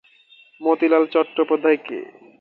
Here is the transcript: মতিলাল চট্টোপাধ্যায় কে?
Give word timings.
মতিলাল 0.61 1.03
চট্টোপাধ্যায় 1.13 1.79
কে? 1.85 1.99